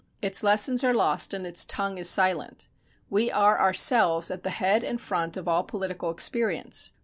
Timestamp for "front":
4.99-5.37